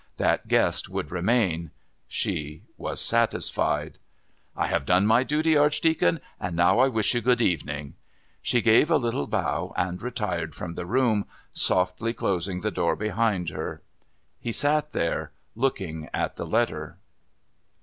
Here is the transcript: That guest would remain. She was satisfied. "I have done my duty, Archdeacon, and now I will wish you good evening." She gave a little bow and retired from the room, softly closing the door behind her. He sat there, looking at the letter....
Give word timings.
That 0.17 0.47
guest 0.47 0.89
would 0.89 1.11
remain. 1.11 1.69
She 2.07 2.63
was 2.75 2.99
satisfied. 2.99 3.99
"I 4.55 4.65
have 4.65 4.83
done 4.87 5.05
my 5.05 5.23
duty, 5.23 5.55
Archdeacon, 5.55 6.21
and 6.39 6.55
now 6.55 6.79
I 6.79 6.85
will 6.87 6.93
wish 6.93 7.13
you 7.13 7.21
good 7.21 7.39
evening." 7.39 7.93
She 8.41 8.63
gave 8.63 8.89
a 8.89 8.97
little 8.97 9.27
bow 9.27 9.75
and 9.77 10.01
retired 10.01 10.55
from 10.55 10.73
the 10.73 10.87
room, 10.87 11.27
softly 11.51 12.15
closing 12.15 12.61
the 12.61 12.71
door 12.71 12.95
behind 12.95 13.49
her. 13.49 13.83
He 14.39 14.51
sat 14.51 14.89
there, 14.89 15.33
looking 15.55 16.09
at 16.15 16.35
the 16.35 16.47
letter.... 16.47 16.97